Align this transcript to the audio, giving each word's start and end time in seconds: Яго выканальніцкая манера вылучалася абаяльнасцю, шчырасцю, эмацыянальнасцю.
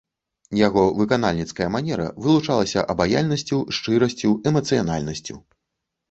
Яго 0.67 0.83
выканальніцкая 0.99 1.67
манера 1.75 2.07
вылучалася 2.23 2.85
абаяльнасцю, 2.93 3.59
шчырасцю, 3.79 4.31
эмацыянальнасцю. 4.53 5.37